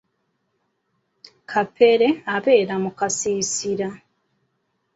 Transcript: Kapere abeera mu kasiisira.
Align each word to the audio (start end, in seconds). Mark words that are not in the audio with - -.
Kapere 1.51 2.07
abeera 2.35 2.75
mu 2.83 2.91
kasiisira. 2.97 3.87